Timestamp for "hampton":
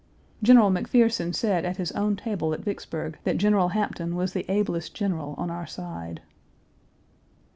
3.67-4.15